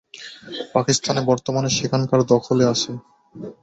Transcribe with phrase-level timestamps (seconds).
[0.75, 2.91] পাকিস্তানীরা বর্তমানে সেখানকার দখলে আছে।